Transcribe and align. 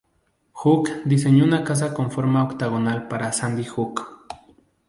Hook 0.53 0.89
diseñó 1.05 1.43
una 1.43 1.63
casa 1.63 1.93
con 1.93 2.09
forma 2.09 2.43
octagonal 2.43 3.07
para 3.07 3.31
Sandy 3.31 3.65
Hook. 3.65 4.27